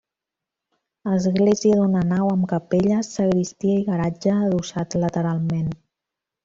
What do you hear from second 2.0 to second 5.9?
nau amb capelles, sagristia i garatge adossat lateralment.